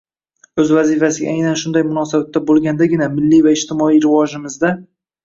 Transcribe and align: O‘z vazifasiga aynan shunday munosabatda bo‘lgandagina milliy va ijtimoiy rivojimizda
O‘z 0.61 0.69
vazifasiga 0.77 1.27
aynan 1.33 1.59
shunday 1.63 1.85
munosabatda 1.89 2.41
bo‘lgandagina 2.47 3.11
milliy 3.19 3.43
va 3.49 3.55
ijtimoiy 3.59 4.01
rivojimizda 4.07 4.73